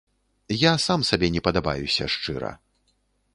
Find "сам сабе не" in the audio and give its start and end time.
0.85-1.43